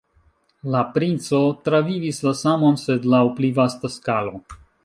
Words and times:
La 0.75 0.79
princo 0.95 1.41
travivis 1.69 2.23
la 2.29 2.35
samon, 2.41 2.81
sed 2.87 3.09
laŭ 3.15 3.23
pli 3.39 3.55
vasta 3.63 3.97
skalo. 3.99 4.39